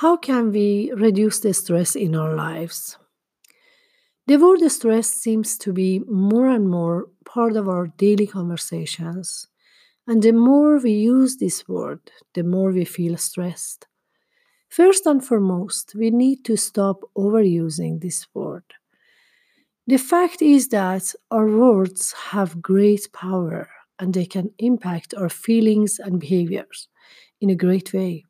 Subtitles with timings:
[0.00, 2.96] How can we reduce the stress in our lives?
[4.28, 9.48] The word stress seems to be more and more part of our daily conversations.
[10.06, 13.88] And the more we use this word, the more we feel stressed.
[14.68, 18.74] First and foremost, we need to stop overusing this word.
[19.88, 23.68] The fact is that our words have great power
[23.98, 26.86] and they can impact our feelings and behaviors
[27.40, 28.27] in a great way.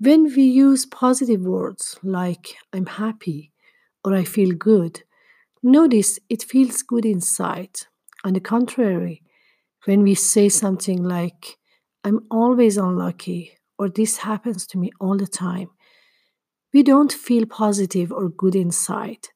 [0.00, 3.52] When we use positive words like I'm happy
[4.04, 5.04] or I feel good,
[5.62, 7.76] notice it feels good inside.
[8.24, 9.22] On the contrary,
[9.84, 11.58] when we say something like
[12.02, 15.70] I'm always unlucky or this happens to me all the time,
[16.72, 19.28] we don't feel positive or good inside.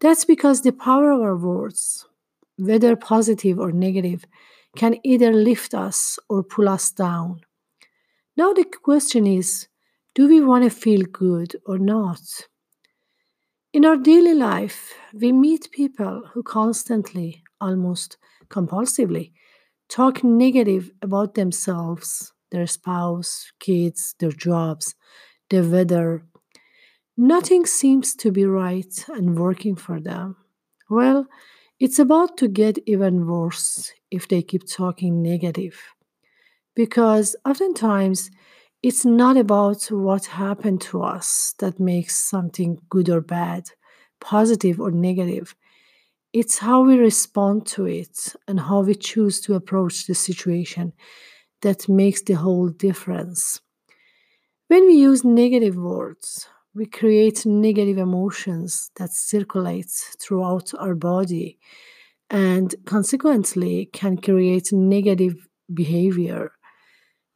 [0.00, 2.06] That's because the power of our words,
[2.56, 4.24] whether positive or negative,
[4.76, 7.42] can either lift us or pull us down.
[8.34, 9.68] Now, the question is
[10.14, 12.20] do we want to feel good or not?
[13.72, 18.16] In our daily life, we meet people who constantly, almost
[18.48, 19.32] compulsively,
[19.88, 24.94] talk negative about themselves, their spouse, kids, their jobs,
[25.50, 26.24] the weather,
[27.16, 30.36] Nothing seems to be right and working for them.
[30.90, 31.26] Well,
[31.80, 35.80] it's about to get even worse if they keep talking negative.
[36.74, 38.30] Because oftentimes,
[38.84, 43.64] it's not about what happened to us that makes something good or bad,
[44.20, 45.56] positive or negative.
[46.34, 50.92] It's how we respond to it and how we choose to approach the situation
[51.62, 53.58] that makes the whole difference.
[54.68, 61.58] When we use negative words, we create negative emotions that circulate throughout our body
[62.28, 65.36] and consequently can create negative
[65.72, 66.52] behavior.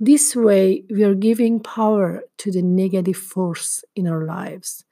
[0.00, 4.84] This way, we are giving power to the negative force in our lives,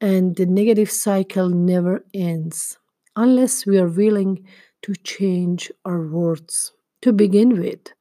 [0.00, 2.78] and the negative cycle never ends
[3.16, 4.46] unless we are willing
[4.82, 6.72] to change our words
[7.02, 7.92] to begin with.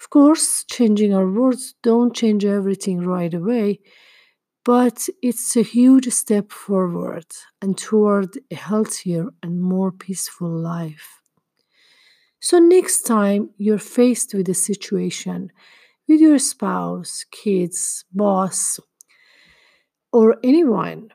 [0.00, 3.80] Of course, changing our words don't change everything right away
[4.64, 7.26] but it's a huge step forward
[7.62, 11.23] and toward a healthier and more peaceful life.
[12.44, 15.50] So, next time you're faced with a situation
[16.06, 18.78] with your spouse, kids, boss,
[20.12, 21.08] or anyone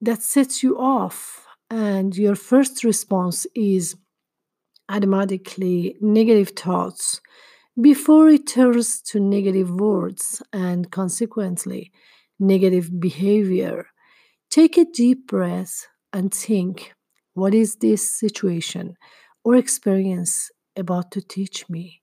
[0.00, 3.96] that sets you off, and your first response is
[4.88, 7.20] automatically negative thoughts
[7.80, 11.90] before it turns to negative words and consequently
[12.38, 13.86] negative behavior,
[14.50, 16.92] take a deep breath and think
[17.34, 18.96] what is this situation
[19.42, 20.48] or experience
[20.80, 22.02] about to teach me?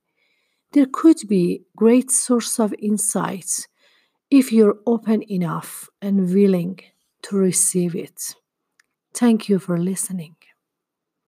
[0.72, 3.68] There could be great source of insights
[4.32, 6.80] if you're open enough and willing
[7.24, 8.36] to receive it.
[9.14, 10.37] Thank you for listening.